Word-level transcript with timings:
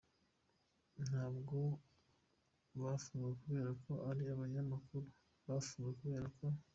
"Ntabwo 1.05 1.57
bafunzwe 2.81 3.31
kubera 3.41 3.71
ko 3.83 3.91
ari 4.09 4.23
abanyamakuru, 4.35 5.07
bafunzwe 5.47 5.91
kubera 6.01 6.27
ko. 6.37 6.45